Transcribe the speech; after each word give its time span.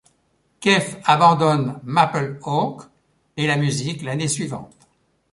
Quaife 0.61 0.97
abandonne 1.05 1.79
Maple 1.83 2.39
Oak 2.41 2.85
et 3.37 3.45
la 3.45 3.55
musique 3.55 4.01
l'année 4.01 4.27
suivante. 4.27 4.75